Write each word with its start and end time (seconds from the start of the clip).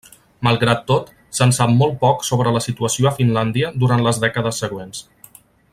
Malgrat 0.45 0.79
tot, 0.91 1.11
se'n 1.39 1.53
sap 1.57 1.75
molt 1.81 1.99
poc 2.05 2.25
sobre 2.31 2.53
la 2.57 2.63
situació 2.67 3.09
a 3.09 3.13
Finlàndia 3.19 3.73
durant 3.85 4.05
les 4.09 4.23
dècades 4.25 4.63
següents. 4.65 5.05